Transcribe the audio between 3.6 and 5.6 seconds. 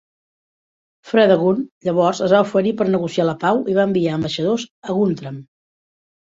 i va enviar ambaixadors a Guntram.